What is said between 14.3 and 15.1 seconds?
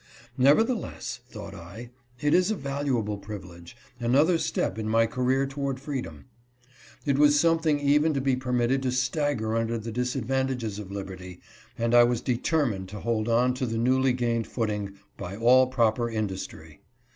gained footing